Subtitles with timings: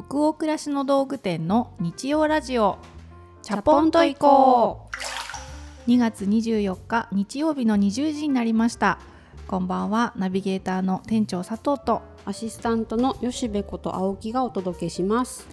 [0.00, 2.78] 北欧暮らしの道具店の日曜ラジオ。
[3.42, 4.88] チャポンと行こ
[5.86, 5.90] う。
[5.90, 8.98] 2月24日日曜日の20時になりました。
[9.46, 10.14] こんばんは。
[10.16, 15.46] ナビゲーターの店長佐藤とアシスタントの吉部こと青木がお届けします。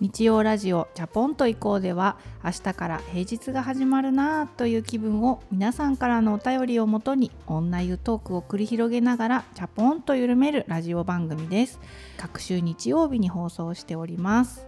[0.00, 11.78] 日曜ラジオチャポンと行こうでは明日から平日が始まるなぁという気分を皆さんからのお便りをもとに女湯トークを繰り広げながらチャポンと緩めるラジオ番組です。
[12.16, 14.66] 各週日曜日に放送しております。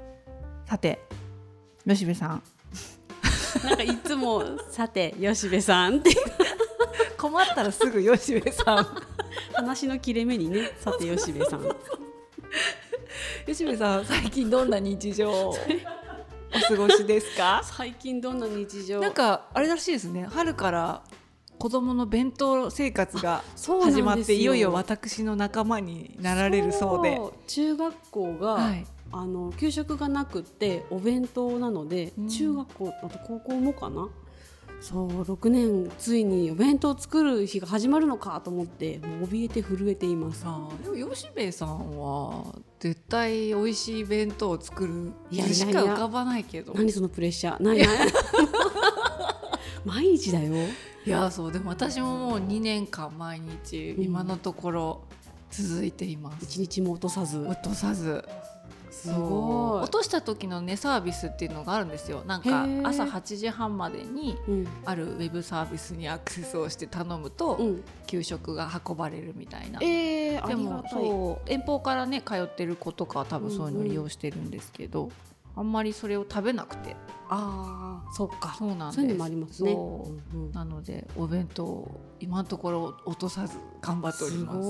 [0.67, 1.01] さて
[1.89, 2.43] 吉部さん。
[3.65, 6.11] なんかいつもさて吉部さんって
[7.17, 8.87] 困ったらすぐ吉部さん。
[9.57, 11.63] 話の切れ目にねさて吉部さん
[13.47, 15.55] 吉部さん最近どんな日常をお
[16.69, 17.61] 過ごしですか？
[17.65, 19.01] 最近どんな日常？
[19.01, 20.27] なんかあれらしいですね。
[20.31, 21.03] 春から
[21.59, 27.19] 子供の弁当生活が始まっていよいよ私の仲間になられるそうで。
[27.47, 28.87] 中学校が、はい。
[29.15, 32.29] あの給食がなくってお弁当なので、うん。
[32.29, 34.09] 中学校あと高校もかな？
[34.81, 40.43] そう6年ついにお弁当を作る日が始まるのかと思ってもう怯えて震えています。
[40.43, 40.49] で
[41.05, 42.45] も吉兵衛さんは
[42.83, 46.75] 絶対美味しい弁当を作るいやしか浮かばないけど。
[46.75, 47.63] 何そのプレッシャー？
[47.63, 47.87] ないない
[49.85, 50.53] 毎日だよ。
[51.07, 55.01] いやそうでも私ももう2年間毎日うん今のところ
[55.53, 57.39] 続いています、一日も落とさず。
[57.39, 58.25] 落とさず
[58.93, 62.23] すごい落とした時のねサービスっていうのがあるんですよ。
[62.27, 64.69] なんか朝8時半までにうん。
[64.85, 69.81] あるウェブサービスにアクセスをして頼むと、うん、給食が運ばれるみたいな。
[69.83, 70.91] えー、あでもりがたい。
[70.93, 75.11] そう遠方からね通ってる子とかは多分そういうのを利用してるんですけど、
[75.57, 76.97] あんまりそれを食べなくて。
[77.29, 78.55] ああそっか。
[78.59, 78.97] そうなんです。
[78.97, 79.73] そういうのもありますね。
[79.73, 80.37] そう。
[80.37, 84.39] うんうんなのでお弁当を今のところ落とさず頑張っておりす。
[84.45, 84.69] ます。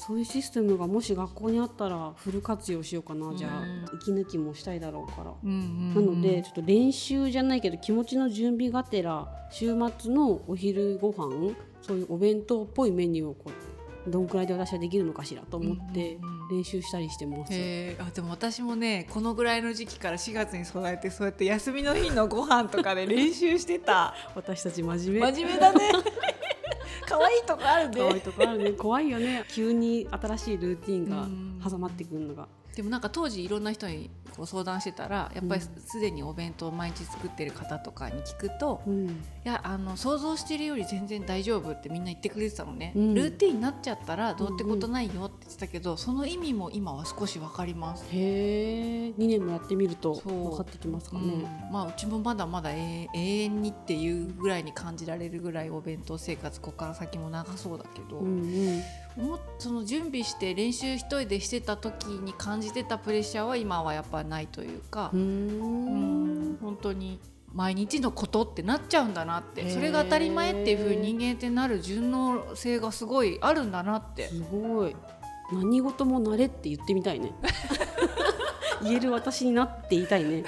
[0.00, 5.32] そういうシステムがもし学校にあったらフル活用しようかなじゃあうん息抜きもしたいだろうから。
[5.44, 13.50] うんうんなのでちょっと練習じゃないけど気持ちの準備がてら週末のお昼ご飯そういうお弁当っぽいメニューをこ
[14.06, 17.52] うどんくらいで私はできるのかしらと思ってうんうんうん練習したりしてます。
[17.52, 25.32] へーあでも私もねこのぐらいの時期から4月に備えてそうやって休みの日のご飯とかで練習してた 私たち真面目。
[25.32, 25.90] 真面目だね
[27.10, 28.72] 可愛いとこある可愛いねとこあるね。
[28.72, 29.44] 怖いよね。
[29.48, 31.58] 急に新しいルーティンうん。
[31.58, 32.48] が挟まってくるのが。
[32.74, 35.82] でもなんか当時いろんな人にこう相談してたらやっぱりうん。
[35.82, 39.08] すでにお弁当を毎日作ってる方とかに聞くと、うん。
[39.08, 39.12] い
[39.44, 43.14] やあの想像してるより全然大丈夫ってみんな言ってくれてたのね、うん。
[43.14, 48.04] ルーティンになっちゃったらどうってことないよって言ってたけど、その意味も今は少しわかります。
[48.10, 51.42] へえ2年もやってみると分かってきますかうん。
[51.42, 51.68] ね。
[51.72, 58.82] まあうちもまだまだ永遠永遠にっていうぐらいに感じられるぐらいお弁当生活ここから先も長そうだけど、うんうん
[59.16, 66.52] もっその準備して練習一人でしてた時に感じてたプレッシャーは今はやっぱないというかう、ん。
[66.54, 67.20] ん本当に
[67.52, 74.28] 毎日のことってなっちゃうんだなってそれが当たり前っていう風に人間ってなる順応性がすごいあるんだなって。
[74.28, 74.96] すごい。
[75.52, 77.32] 何事も慣れって言ってみたいね。
[78.82, 80.44] 言える私になっていたいね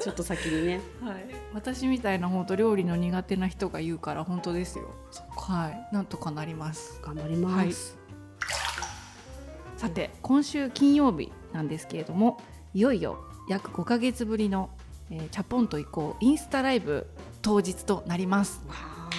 [0.02, 0.80] ちょっと先にね。
[1.02, 4.94] はい、私みたいな本当料理の苦手な人が言うから本当ですよ。
[5.36, 5.94] はい。
[5.94, 6.98] なんとかなります。
[7.02, 7.98] 頑張ります、
[9.76, 12.40] さて今週金曜日なんですけれども
[12.74, 13.18] いよいよ
[13.48, 14.70] 約5ヶ月ぶりの、
[15.10, 17.06] えー、チャポンと行こうインスタライブ
[17.42, 18.62] 当日となります。
[18.68, 19.10] わあ。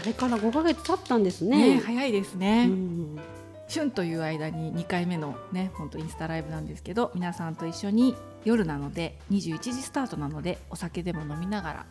[0.00, 1.76] あれから5ヶ月経ったんですね。
[1.76, 3.18] ね早いですうね、ん。
[3.68, 11.86] 旬という間に2回目のね本当インスタライブなんですけど皆さんと一緒に夜なので21時スタートなのでお酒でも飲みながら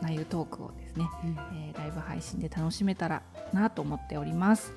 [0.00, 1.08] 内容トークをですね、
[1.52, 3.22] えーライブ配信で楽しめたら
[3.52, 4.72] なと思っております、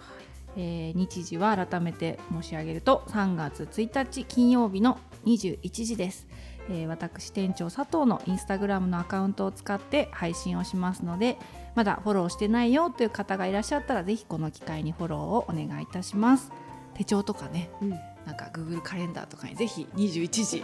[0.56, 6.28] えー日時は改めて申し上げると3月1日金曜日の21時です、
[6.70, 11.38] えー私店長佐藤のインスタグラムのアカウントを使って配信をしますので
[11.76, 16.52] まだフォローしてないよという方がいらっしゃったらぜひこの機会にフォローをお願いいたします。
[16.94, 20.46] 手帳とかねうんなんか Google カレンダーとかにぜひ21時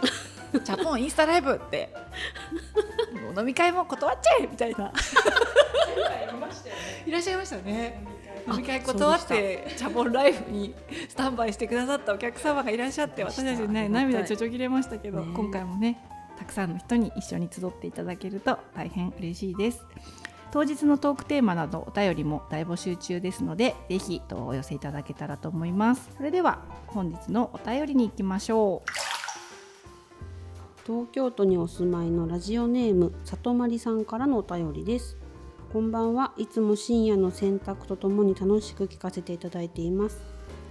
[0.72, 1.92] ャポンインスタライブって
[3.36, 4.92] 飲み会も断っちゃえみたいな。
[7.06, 8.02] いらっしゃいましたね。
[8.46, 8.80] 飲み会。
[8.82, 10.74] 断ってチャポンライブに
[11.08, 15.32] スタンバイしてくださったお客様がいらっしゃって私たちね涙ちょちょ切れましたけど、ね。
[15.34, 15.98] 今回もね
[16.38, 19.84] たくさんの人に一緒に集っていただけると大変嬉しいです
[20.50, 26.10] 当日のトークテーマなどお便りも大募集中ですのでぜひお寄せいただけたらと思います。
[26.16, 28.90] それでは本日のお便りに行きましょう。
[30.86, 35.18] 東京都にお住まいのラジオネーム里まりさんからのお便りです。
[35.70, 36.32] こんばんは。
[36.38, 40.18] いつも深夜の洗濯とともに楽しく聞かせていただいています。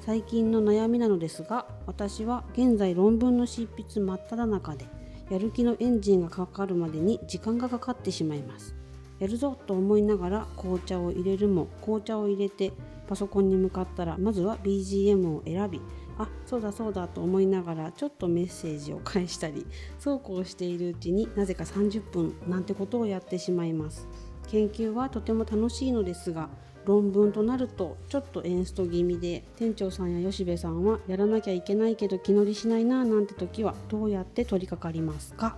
[0.02, 4.86] 最近の悩みなのですが私は現在論文の執筆真っ只中で
[5.30, 8.74] やる気のエンジンがかかるまでに時間がかかってしまいます。
[9.20, 12.72] やるぞと思いながら紅茶を入れるも紅茶を入れて
[13.08, 15.82] パソコンに向かったらまずは BGM を選び
[16.20, 19.66] あそうだそうだと思いながらちょっとメッセージを返したり
[20.00, 24.08] そうこうしているうちになぜか30分なんてことをやってしまいます。
[24.48, 26.50] 研究はとても楽しいのですが
[26.86, 35.58] 論文となるとちょっとエンスト気味で店長さんや吉部さんはやらなきゃいけないけど気乗りしないななんて時はどうやって取り掛かりますか？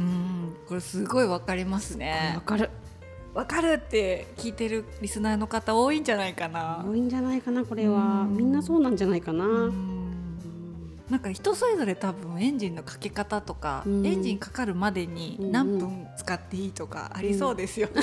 [0.00, 2.32] うんこれすごいわかりますね。
[2.34, 2.70] わかる。
[3.34, 6.84] わかるって聞いてるリスナーの方多いんじゃないかな。
[6.84, 8.22] 多いんじゃないかなこれは。
[8.22, 8.36] うん。
[8.36, 9.44] みんなそうなんじゃないかな。
[9.44, 10.00] うん。
[11.10, 14.06] なんか人それぞれ多分エンジンのかけ方とか、うん。
[14.06, 18.02] エンジンかかるまでにうん何分使っていいとかありそうですよね、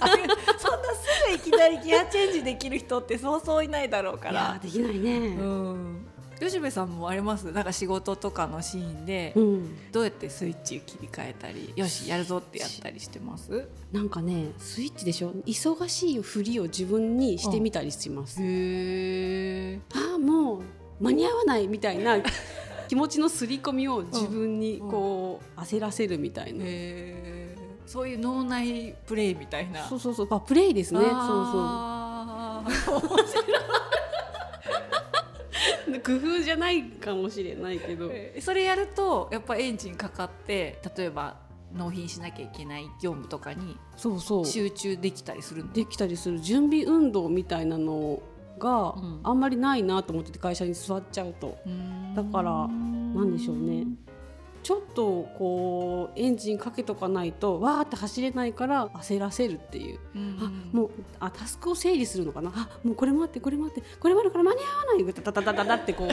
[0.00, 0.22] あれ
[0.58, 4.56] そんなすぐいきなりギアチェンジできる人ってそうそういないだろうから。
[4.56, 5.18] ーできないね。
[5.36, 6.06] うん
[6.44, 7.52] 吉部さんもあります？
[7.52, 9.90] なんか仕事とかのシーンで、うん。
[9.92, 13.68] どうやってスイッチ切り替えたりよしやるぞってやったりしてます？
[13.92, 15.32] なんかねスイッチでしょ？
[15.46, 20.62] 忙しいふりを自分にしてみたりします、へえああもう
[21.00, 22.18] 間に合わないみたいな
[22.88, 26.64] 気持ちの刷り込みを自分にこう焦らせるみたいな、
[27.86, 29.86] そういう脳内プレイみたいな。
[29.88, 30.28] そうそうそう。
[30.30, 31.00] あプレイですね。
[31.00, 31.16] そうそう
[36.04, 38.08] 工夫じゃないかもしれないけど。
[38.10, 41.36] えーそれやるとやっぱエンジンかかって例えば
[41.74, 44.46] 納品しなきゃいけない業務とかにそうそう。
[44.46, 46.38] 集中できたりするのできたりする。
[46.40, 48.20] 準備運動みたいなの
[48.58, 49.20] がうん。
[49.22, 51.56] あんまりないなと思ってて会社に座っちゃうと。
[52.14, 53.86] だからなんでしょうね
[54.62, 59.98] ちょっとこうエンジンかけとかないとわーって走れないから焦らせるっていう。
[60.14, 62.52] うんあもうあタスクを整理するのかな？
[62.54, 63.82] あもうこれもあってこれもあって。
[63.98, 64.62] これもあるから間に合
[64.92, 66.08] わないタタタタタタってこう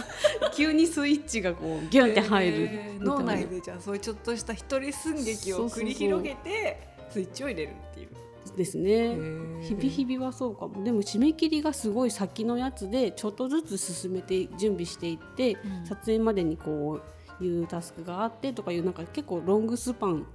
[0.56, 8.08] 急にスイッチがこうギュンって入るえー脳内でじゃあそういうちょっとした一人寸劇を繰り広げてスイッチを入れるっていう。
[8.56, 9.14] ですね。
[9.62, 10.82] 日々日々はそうかも。
[10.82, 15.86] でも締め切りがすごい先のやつでちょっとずつ進めて準備していって、うん。
[15.86, 17.02] 撮影までにこう
[17.44, 20.26] いうタスクがあってとかいうなんか結構ロングスパン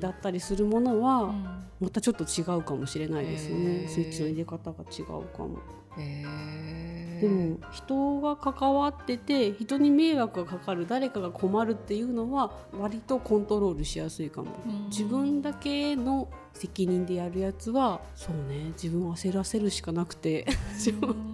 [0.00, 1.44] だったりするものは、うん。
[1.80, 5.58] またちょっと違うかもしれないですね、スイッチの入れ方が違うかも。
[5.96, 14.86] でも人が関わってて人に迷惑がかかる誰かが困るっていうのは割とコントロールしやすいかも、うん。
[14.86, 20.46] 自分だけの責任でやるやつはそうね自分を焦らせるしかなくて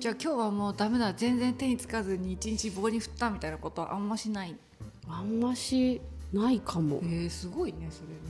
[0.00, 4.56] じゃあ今日はもうダメだ全然手につかずに一日棒に振ったみたいなことはあんましない？
[5.06, 6.00] あんまし
[6.32, 7.00] ないかも。
[7.02, 8.08] えー、すごいねそれ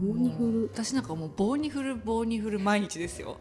[0.00, 0.70] 棒に振る。
[0.72, 3.38] 私なんかもう棒に振る棒に振る毎日ですよ。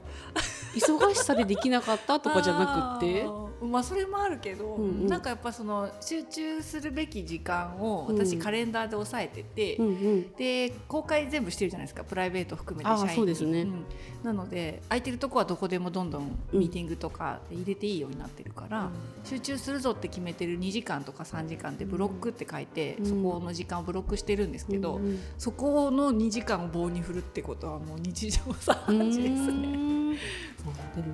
[0.76, 3.26] 忙しさでできなかったとかじゃなくって？
[3.66, 5.08] まあそれもあるけど、うんうん。
[5.08, 8.16] なんかやっぱその集中するべき時間をうん。
[8.18, 10.32] 私カレンダーで押さえてて、うんうん。
[10.36, 13.16] で公開全部してるじゃないですかプライベート含めて社員に。
[13.16, 13.64] そうですね。
[13.64, 13.86] ん。
[14.24, 18.92] なので空いてるとこはどこでもどんどんミーティングとかで入れていいようになってるから、
[19.24, 23.06] 集中するぞって決めてる2時間とか3時間でブロックって書いて、うん。
[23.06, 25.20] そこの時間をブロックしてるんですけど、うんうん。
[25.38, 29.88] そこの2時間を棒に振るってことはもう日常茶飯事ですね。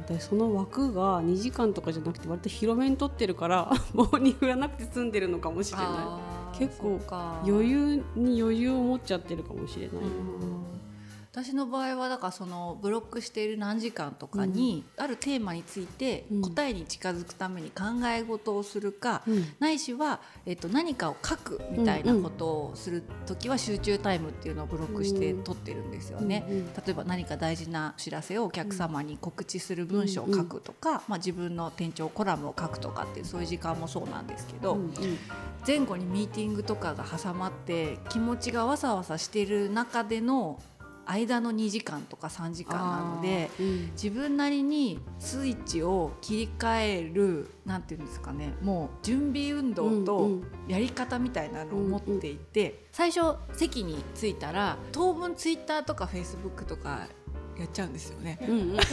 [0.08, 7.00] でその枠が2時間とかじゃなくて割と広めに取ってるから 棒に振らなくて済んでるのかもしれなあー結構
[7.46, 9.96] 余裕に余裕を持っちゃってるかもしれない
[11.34, 16.42] 私の場合はだからそのブロックしている何時間とかに、あるテーマについてうん。
[16.44, 19.46] 答えに近づくために考え事をするか、うん。
[19.58, 26.46] ないしは、えっと、何かを書くみたいなことをする時は集中タイムっていうのをブロックしてうん取ってるんですよね。
[26.86, 34.78] 例えば何か大事なお知らせをお客様に告知する文章を書くとか、まあ、自分の店長コラムを書くとかっていうそういう時間もそうなんですけど、
[35.66, 40.62] 前後にミーティングとかが挟まって気持ちがわさわさしている中での
[41.06, 57.08] 間の2時間とか3時間なのでうん自分なりにスイッチを切り替えるなんていうんですかねもう準備運動うんとうんやり方みたいなのを持っていて、最初席に着いたら当分ツイッターとかフェイスブックとか
[57.60, 58.40] やっちゃうんですよね。
[58.42, 58.78] うんうん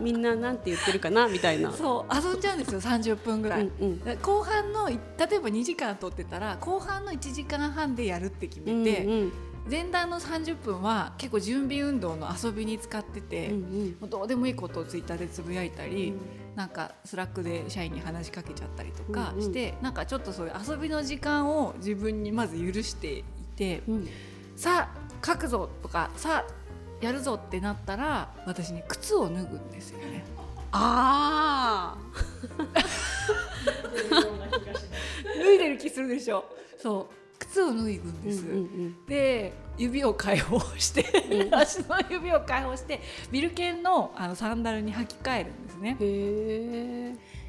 [0.00, 1.70] みんななんて言ってるかなみたいな。
[1.70, 3.64] そう遊んじゃうんですよ30分ぐらい。
[3.66, 9.32] うん後半のい例えば2時間取ってたら後半の1時間半でやるって決めて、うんうん
[9.68, 13.96] 前段の30分は結構準備運動の遊びに使ってて、うんうん。
[14.00, 16.14] もうどうでもいいことをツイッターでつぶやいたり、
[16.54, 19.42] なんかスラックで社員に話しかけちゃったりとかうんうん。
[19.42, 23.24] して、なんかちょっとそういう遊びの時間を自分にまず許してい
[23.56, 24.08] て、うん。
[24.56, 30.24] さあ書くぞとかさあやるぞってなったら私ね靴を脱ぐんですよね。
[30.72, 31.96] あ
[35.38, 36.44] 脱いでる気するでしょ。
[36.78, 37.19] そう
[37.50, 41.54] 靴を脱ぐんです、うんうんで指を解放して、うん。
[41.56, 43.00] 足の指を解放して
[43.32, 45.96] ビルケンのあのサンダルに履き替えるんですね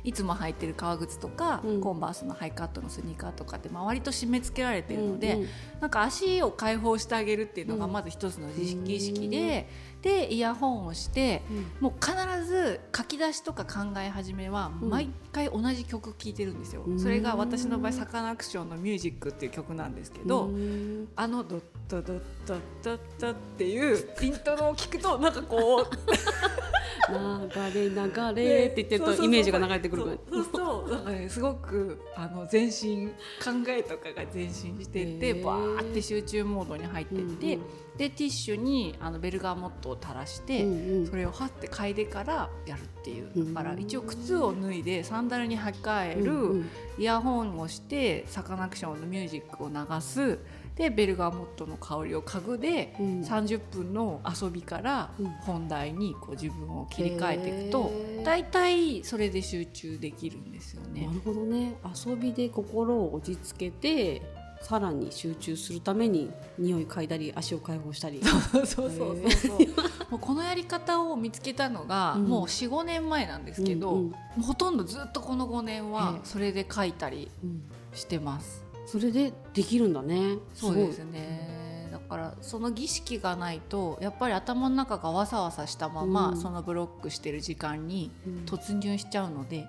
[0.04, 1.82] いつも履いてる革靴とか、うん。
[1.82, 5.48] コンバースのハイカットのスニーカーとかって周りと締め付けられてるので、うんうん
[5.82, 7.92] なんか足を解放してあげるっていうのがうん。
[7.92, 9.68] まず一つの意識意識で、
[10.04, 11.42] でイヤホンをして
[11.80, 14.90] もう必ず書き出しとか考え始めはうん。
[14.90, 17.00] 毎回同じ曲聴いてるんですよ、うん。
[17.00, 21.08] それが私の場合サカナクションの「ミュージック」っていう曲なんですけど、うん。
[21.16, 25.88] あのドッドドッドッドッドっていうイントロを聞くとなんかこう
[27.12, 27.96] 流れ流
[28.36, 30.92] れって言ってるとイメージが流れてくるそうそうそう。
[30.92, 37.62] なんかねすごくあの前進考えとかが前進してってバーって集中モードに入ってって、うん
[37.98, 41.08] でティッシュにあのベルガーモットを垂らして、うんうん。
[41.08, 43.54] それをはって嗅いでからやるっていう。
[43.54, 46.70] だからうん一応靴を脱いでサンダルに履き替える、うんうん。
[46.98, 50.40] イヤホンをしてサカナクションのミュージックを流す
[50.76, 53.22] でベルガーモットの香りを嗅ぐで、うん。
[53.22, 55.28] 30分の遊びからうん。
[55.42, 58.24] 本題にこう自分を切り替えていくとへー。
[58.24, 61.06] 大体それで集中できるんですよね。
[61.06, 61.14] な。
[61.14, 61.76] るほどね。
[62.06, 64.22] 遊びで心を落ち着けて
[64.62, 68.22] さらに集中するために匂い嗅いだり足を解放したり。
[68.24, 69.58] そうそうそうそう。
[70.12, 72.24] もうこのやり方を見つけたのが、うん。
[72.26, 74.44] もう45年前なんですけど、うんうん。
[74.44, 77.64] ほとんどずっとこの5年はそれで書いたりうん。
[77.94, 78.71] してます。
[78.86, 80.38] それでできるんだね。
[80.54, 81.90] そうですね。
[81.92, 86.38] だからその儀式がないとやっぱり頭の中がわさわさしたまま、うん。
[86.38, 88.12] そのブロックしてる時間に
[88.46, 89.68] 突入しちゃうので、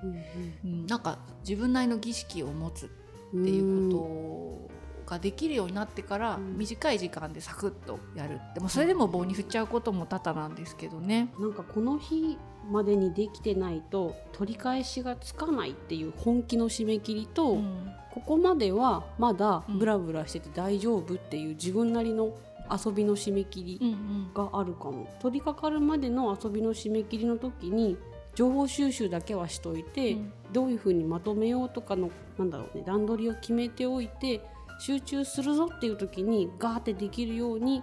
[0.62, 2.90] なんか自分なりの儀式を持つ
[3.32, 4.70] うんっていうこ
[5.06, 6.58] とができるようになってから、うん。
[6.58, 11.32] 短い時間でサクッとやるでもそれでも棒に振っちゃうことも多々なんですけどね。
[11.38, 12.38] なんかこの日
[12.70, 17.92] までにできてないと取り返しがつかないっていう本気の締め切りと、うん。
[18.12, 19.78] ここまではまだうん。
[19.78, 22.34] ブラブラしてて大丈夫っていう自分なりの
[22.70, 24.30] 遊びの締め切りうんうん。
[24.34, 27.96] があるかも、取り掛かるまでの遊びの締め切りの時に
[28.34, 30.32] 情報収集だけはしといて、うん。
[30.52, 34.40] どういうふうにまとめようとかのなんだろうね段取りを決めておいて
[34.78, 37.82] 集中するぞっていう時にガーってできるように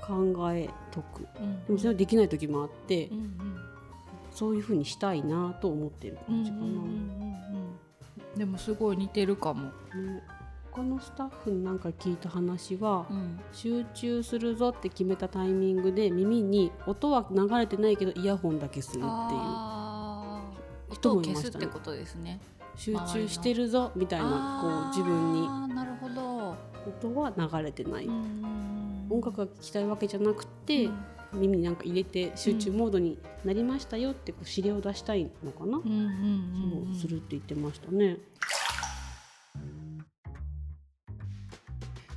[0.00, 1.26] 考えとく。
[1.38, 1.64] うん。
[1.66, 3.69] でもそれはできない時もあって、うんうん
[4.32, 6.62] そういうふうにしたいなと思ってる感じかな。
[6.62, 7.30] うんうんうんうん
[8.36, 9.64] でもすごい似てるかも。
[9.64, 10.22] ね
[10.72, 19.10] 他のスタッフになんか聞いた話は、うん集中するぞって決めたタイミングで耳に音は流れてないけどイヤホンだけするっていう
[20.94, 22.40] 人もいましたね消すってことですね。
[22.76, 26.56] 集中してるぞみたいなこう自分になるほど。
[26.86, 28.08] 音は流れてない、
[29.10, 38.18] 音楽が聴きたいわけじゃなくて、うん耳になんか入れて集中モードになりましたよってこう指令を出したいのかな、うんうんうんうんそうするって言ってましたね。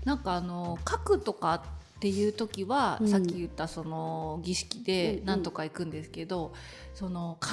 [0.05, 1.63] なんかあの書くとか
[2.03, 3.07] っていう時は、うん。
[3.07, 5.25] さっき言ったその儀式うんでうん。
[5.25, 6.53] なんとか行くんですけど、
[6.93, 7.47] その考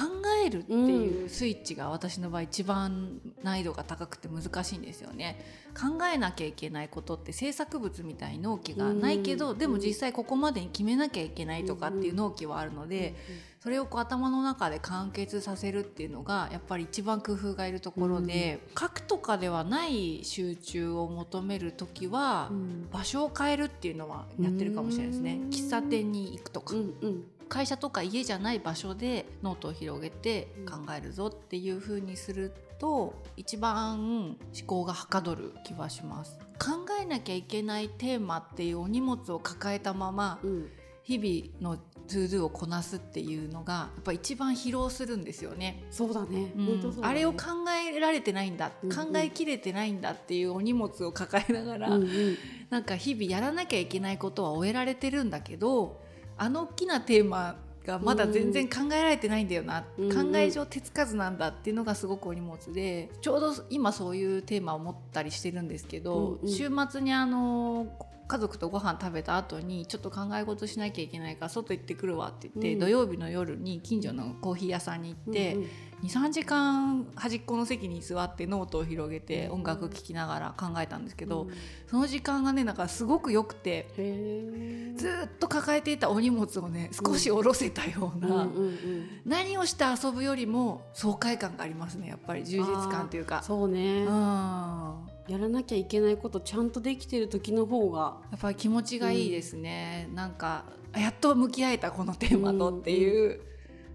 [0.45, 5.39] えるっていうスイッチが私の場合一番難易度が高くて難しいんですよね。
[5.73, 13.15] 考えなきゃいけないことって制作物みたいに納期がないけど、うんでも実際ここまでに決めなきゃいけないとかっていう納期はあるので、
[13.61, 22.89] それをこう頭の中で完結させるっていうのがやっぱり一番工夫がいるところで、書くとかではない集中を求める時は、うん。
[22.91, 25.33] 場所を変えるっていうのはやってるかもしれないですね。
[25.43, 25.49] うん。
[25.49, 27.23] 喫茶店に行くとか、うんうん。
[27.49, 36.39] 会社とか家じゃない場所でノートを広げて考えるぞっていう風にすると一番思考がはかどる気はします。
[36.57, 40.69] 考えなきゃいけないテーマっていうお荷物を抱えたままうん。
[41.03, 41.77] 日々の
[42.07, 45.83] to do をこなすっていうのがやっぱ一番疲労するんですよね。
[45.89, 46.65] そうだね,、うん。
[46.65, 47.07] 本当そうだね。
[47.07, 47.39] あれを考
[47.71, 48.95] えられてないんだ、うんうん。
[48.95, 52.37] 考えきれてないんだっていうお荷物を抱えながら、うんうん。
[52.69, 56.01] なんか日々やらなきゃいけないことは終えられてるんだけど
[56.37, 60.31] あの大きなテーマがまだ全然考えられてないんだよな、うん。
[60.31, 66.49] 考え上手つかずなんだっていうのがすごくお荷物でちょうど今そういうテーマを持ったりしてるんですけど、うんうん。
[66.49, 67.87] 週末にあの
[68.31, 72.79] 家族とご飯食べた後にちょっと考え事しなきゃいけないから外行ってくるわって言って、うん。
[72.79, 75.69] 土曜日の夜に近所のコーヒー屋さんに行って、うんうん。
[76.03, 81.49] 23時間端っこの席に座ってノートを広げて音楽聴きながら考えたんですけど、
[81.87, 89.09] その時間がねなんかすごく良くてへずっと抱えていたお荷物をね少し下ろせたような、うんうんうん。
[89.25, 93.43] 何をして遊ぶよりも爽快感がありますねやっぱり充実感というか。
[93.43, 103.39] そうね、うんやらなきゃいけないことちゃんとできてる時の方がやっぱり気持ちがいいですね、なんかあやっと向き合えたこのテーマとっていう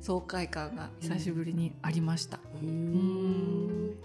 [0.00, 3.96] 爽快感が久しぶりにありました、うん。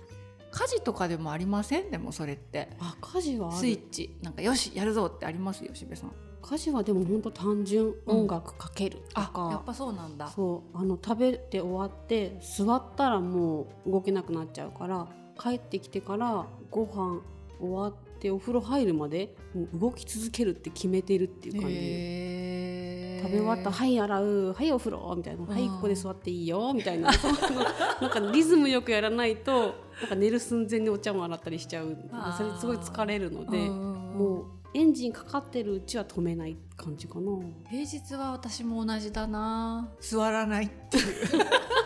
[0.52, 1.90] 家事とかでもありません？
[1.90, 2.70] でもそれって。
[2.80, 4.18] あ家事はスイッチ。
[4.22, 5.64] なんかよしやるぞってあります？
[5.64, 6.12] よしべさん。
[6.42, 10.28] 家事はでも本当単純音楽かけるとあか、やっぱそうなんだ。
[10.28, 10.78] そう。
[10.78, 15.08] あの食べて終わって座ったらもう動けなくなっちゃうから
[15.42, 17.22] 帰ってきてからご飯
[17.60, 23.22] 終わってお風呂入るまでもう動き続けるって決めてるっていう感じ。
[23.22, 24.54] 食べ終わった「はい洗う。
[24.54, 27.12] はいお風呂」みたいな「はいここで座っていいよ」みたいな。
[28.02, 31.96] なんかリズムよくやらないとなんか寝る寸前にお茶も洗ったりしちゃう。
[32.38, 33.76] それすごい疲れるのでうん
[34.18, 37.32] もうエンジンかかってるうちは止めない感じかな。
[37.70, 39.90] 平日は私も同じだな。
[40.00, 41.06] 座らないっていう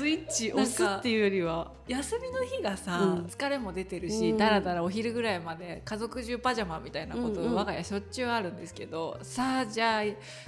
[0.00, 1.72] スイッチ押すっていうよりは。
[1.86, 3.26] 休みの日がさ、うん。
[3.26, 4.38] 疲れも出てるし、うん。
[4.38, 7.54] だらだらお昼ぐらいまで家族中パジャマみたいなこと、うんうん。
[7.54, 10.02] 我が家しょっちゅうあるんですけどさあじゃあ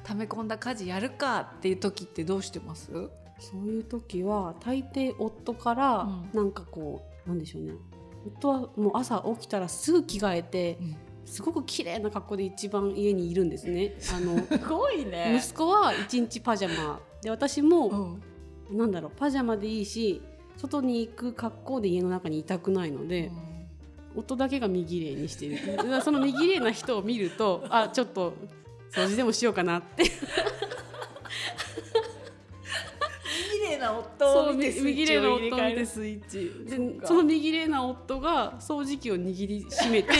[0.05, 2.91] 溜め込んだ家事やるかっていう時ってどうしてます？
[3.39, 6.31] そういう時は大抵夫からうん。
[6.33, 7.75] なんかこう、なんでしょうね。
[8.39, 10.79] 夫はもう朝起きたらすぐ着替えて
[11.27, 13.97] すごく綺麗な格好で一番家にいるんですね。
[14.15, 18.23] あのすごいね息子は一日パジャマで私も、うん
[18.73, 20.23] なんだろうパジャマでいいし
[20.57, 23.31] 外に行く格好で家の中にいたくないので、
[24.15, 25.59] 夫だけが身綺麗にしている
[26.03, 28.35] その身綺麗な人を見るとあちょっと
[28.93, 30.05] 掃除でもしようかなって。
[30.05, 30.11] 綺
[33.71, 37.01] 麗なそう夫を見てスイッチ。
[37.01, 40.13] でその右霊な夫が掃除機を握りしめて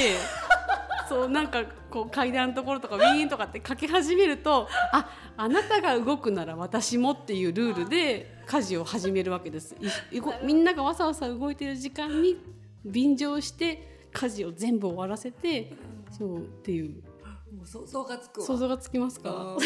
[1.13, 9.77] そうなんかこう階段のところとかウィーンとかってかけ始めるとああなたが動くなら私もっていうルールで家事を始めるわけです。
[10.43, 12.39] みんながわさわさ動いてる時間に
[12.85, 15.73] 便乗して家事を全部終わらせて
[16.11, 17.03] そうっていう。
[17.55, 18.47] もう想像がつくわ。
[18.47, 19.57] 想像がつきますか？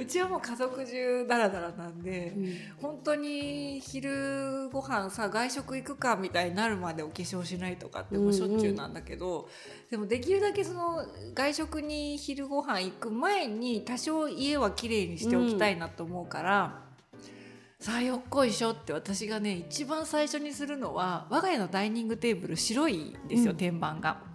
[0.00, 9.48] うんうちはもう家族中ダラダラなんで、うん本当に昼ご飯さ外食行くかみたいになるまでお化粧しないとかってもうしょっちゅうなんだけど、
[9.90, 16.90] でもできるだけその外食に昼ご飯行く前に多少家は綺麗にしておきたいなと思うから。
[17.78, 24.29] さあよっこいしょって私がね一番最初にするのは我が家のダイニングテーブル白いんですよ、うん天板が。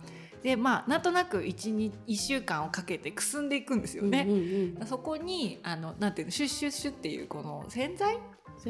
[0.46, 4.28] でまあなんとなく 1, 1週間をかけてくすんでいくんですよね。
[4.30, 8.20] うんうんうんそこにあのなんていうのシュッシュッシュっていうこの洗剤？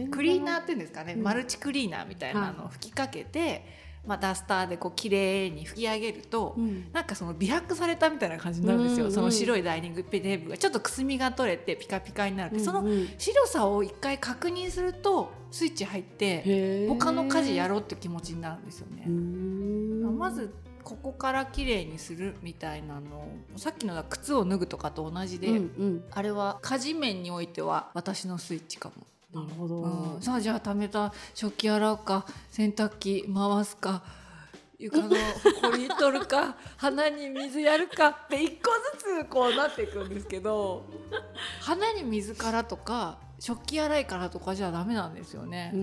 [0.10, 1.24] クリーナーっていうんですかね、うん。
[1.24, 3.66] マルチクリーナーみたいなのを吹きかけて、
[4.08, 6.86] まあ、ダスターでこう綺麗に拭き上げると、うん。
[6.94, 10.58] なんかその美白されたみたいな感じになるんですよ、うんうんその白いダイニングテーブルが。
[10.58, 13.10] ちょっとくすみが取れてピカピカになる、そのうんうん。
[13.18, 19.06] 白さを一回確認するとスイッチ入って他の家事やろうって気持ちになるんですよね。
[19.08, 20.54] まず
[20.86, 26.04] ここから綺麗にするみたいなのさっきの靴を脱ぐとかと同じで、うんうん。
[26.12, 29.06] あれは家事面においては私のスイッチかも。
[29.34, 34.02] なるほど、うん、さあじゃあ貯めた食器洗うか洗濯機回すか
[34.78, 40.86] 床のほこり取るか 花に水やるかって一個ずつこうなっていくんですけど
[41.60, 45.72] 花に水からとか食器洗いからとかじゃダメなんですよね。
[45.74, 45.78] テ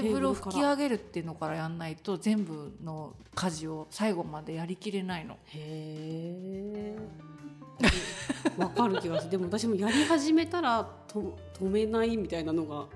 [0.00, 5.34] ーブルを拭き上げるっていうのからやんないと全部の家事を最後までやりきれないの。
[5.46, 6.96] へえ。
[8.56, 9.30] わかる気がする。
[9.30, 12.86] でも私もやり始めたらと止めないみたいなのが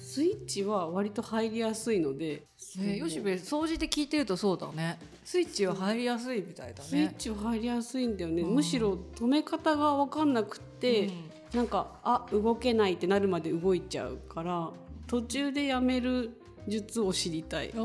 [0.00, 2.42] スイッチは割と入りやすいので、
[2.78, 7.14] ね、よしべ掃除で聞いてるとそうだねスイッチは入りやすいみたいだスイッね。
[7.16, 8.42] チは入りやすいんだよね。
[8.42, 14.70] うんむしろ止め方がわかんなくって、うんなんかあ動けないってなるまで動いちゃうから
[15.06, 17.72] 途中でやめる術を知りたい。
[17.74, 17.82] ああ、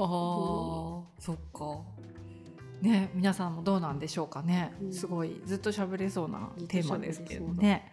[1.19, 1.79] そっか。
[2.81, 4.73] ね、皆さんもどうなんでしょうかね。
[4.81, 7.91] うんすごいずっと喋れそうなテーマですけどね。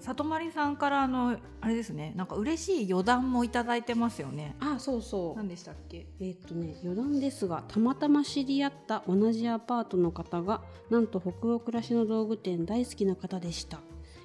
[0.00, 4.56] 里まりさんからあのあれですね、なんか嬉しい余談もいただいてますよね。
[4.58, 5.36] あそうそう。
[5.36, 6.06] 何でしたっけ？
[6.18, 13.78] えーっとね余談ですがたまたま知り合った同じアパートの方がなんと北欧暮らしの道具店大好きな方でした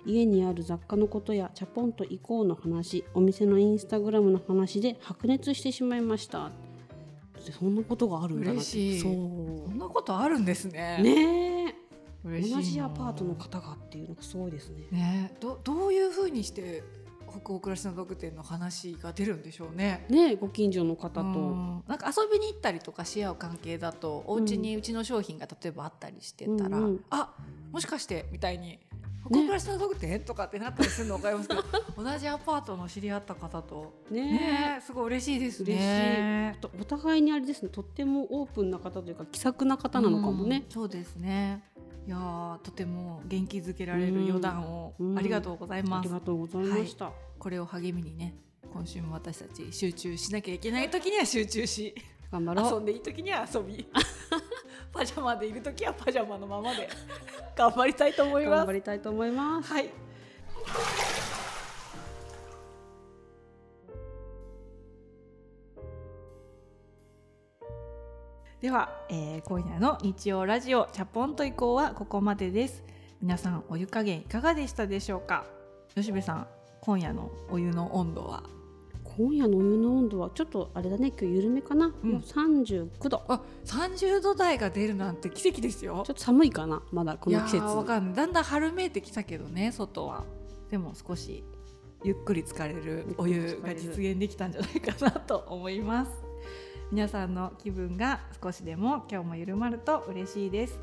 [0.08, 6.52] 家にある雑貨のことやチャポンと行こうの話お店のインスタグラムの話で白熱してしまいました。
[7.46, 8.60] でそんなことがあるんだなって。
[8.60, 9.00] 嬉しい。
[9.00, 9.12] そこ
[9.70, 10.98] んなことあるんですね。
[11.00, 12.42] うねえ。
[12.42, 14.88] 同じアパートの方がっていうのがすごいですね。
[14.92, 16.84] ね、どどういう風にして
[17.28, 20.06] 北欧暮らしの道具店の話が出るんでしょうね。
[20.10, 21.22] ねご近所の方と。
[21.22, 21.84] うん。
[21.88, 27.04] なんか遊びに行ったりとかし合う関係だとお家にうちの商品が例えばあったりしてたら、うんうん。
[27.10, 27.34] あ
[27.72, 28.80] もしかしてみたいに
[29.30, 31.64] 「北欧暮らしの道具店?」とかってなったりするの分かりますけど
[32.04, 34.32] 同じアパートの知り合った方とね。
[34.32, 35.86] ねすごい嬉しいです嬉しい。
[35.86, 36.58] ね。
[36.62, 40.64] とお互いにあれですねとってもオープンな方というか気さくな方なのかもね。
[40.66, 41.64] うん、そうですね。
[42.08, 45.18] いやーとても元気づけられる余談をうん。
[45.18, 48.38] ありがとうございます、ありがとうございました、これを励みにね
[48.74, 51.94] 今週も私たち集中しなきゃいけない時には集中し
[52.32, 52.74] 頑張ろう。
[52.76, 53.86] 遊んでいい時には遊び
[54.92, 56.90] パジャマでいる時はパジャマのままで。
[57.56, 58.58] 頑張りたいと思います。
[58.58, 59.72] 頑張りたいと思います。
[59.74, 59.90] はい。
[68.62, 72.84] では、えー今夜の日曜ラジオチャポンと以降はここまでです。
[73.22, 75.46] 皆さんお湯加減いかがでしたでしょうか？
[75.96, 76.48] 吉部さん
[76.82, 78.44] 今夜のお湯の温度は？
[79.18, 82.12] 今夜のお湯の温度はちょっとあれだね今日緩めかな、うん。
[82.12, 83.24] もう39度。
[83.28, 86.04] あ30度台が出るなんて奇跡ですよ。
[86.06, 86.84] ちょっと寒いかな？
[86.92, 88.16] まだこの季節いやーわかんない。
[88.16, 90.24] だんだん春めいてきたけどね外は。
[90.70, 91.44] でも少し
[92.04, 93.16] ゆっくり浸かれる。
[93.18, 96.12] お湯が実現できたんじゃないかなと思います。
[96.90, 100.80] 皆さんの気分が少しでも今日も緩まると嬉しいです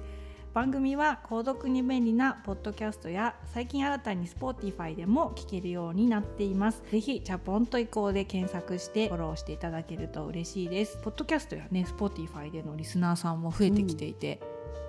[0.54, 6.80] 番組は購読に便利なポッドキャストや最近新たに Spotify でも聞けるようになっています。
[6.92, 10.96] ぜひチャポンと移行で検索してフォローしていただけると嬉しいです。
[11.02, 14.40] ポッドキャストやね Spotify でのリスナーさんも増えてきていて、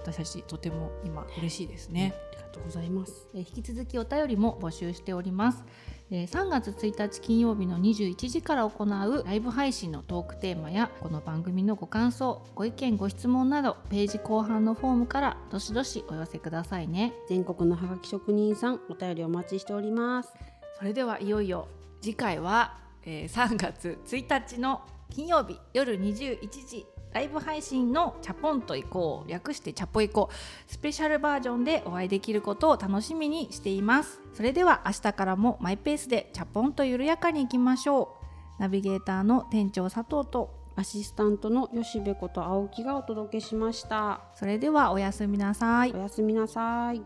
[0.04, 3.28] 私たちとても今嬉しいですね、ありがとうございます。
[3.34, 17.14] えー引き続きお便りも募集しております、えー3月1日金曜日の21時から行うライブ配信のトークテーマやこの番組のご感想ご意見ご質問などページ後半のフォームからどしどしお寄せくださいね。
[17.28, 20.32] 全国のハガキ職人さんお便りお待ちしております。
[20.78, 21.68] それではいよいよ
[22.02, 26.86] 次回は、えー3月1日の金曜日夜21時
[27.16, 29.30] ライブ配信のチャポンと行こう。
[29.30, 34.20] 略してチャポ行こうスペシャルバージョンでお会いできることを楽しみにしています。
[34.34, 38.18] それでは明日からもマイペースでチャポンと緩やかにいきましょ
[38.60, 38.62] う。
[38.62, 44.20] ナビゲーターの店長佐藤とアシスタントの吉部こと青木がお届けしました。
[44.34, 45.94] それではおやすみなさい。
[45.94, 47.02] おやすみなさい